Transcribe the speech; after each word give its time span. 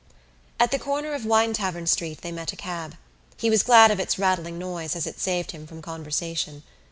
At 0.59 0.71
the 0.71 0.79
corner 0.79 1.13
of 1.13 1.27
Winetavern 1.27 1.85
Street 1.85 2.21
they 2.21 2.31
met 2.31 2.51
a 2.51 2.55
cab. 2.55 2.95
He 3.37 3.51
was 3.51 3.61
glad 3.61 3.91
of 3.91 3.99
its 3.99 4.17
rattling 4.17 4.57
noise 4.57 4.95
as 4.95 5.05
it 5.05 5.19
saved 5.19 5.51
him 5.51 5.67
from 5.67 5.83
conversation. 5.83 6.63